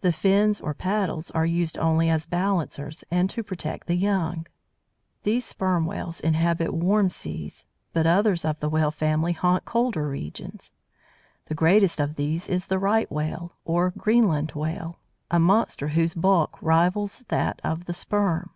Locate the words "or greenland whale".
13.64-15.00